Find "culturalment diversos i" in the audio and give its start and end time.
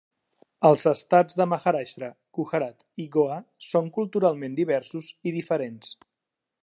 3.99-5.35